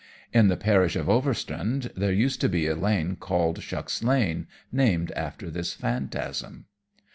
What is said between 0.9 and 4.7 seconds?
of Overstrand, there used to be a lane called "Shuck's Lane,"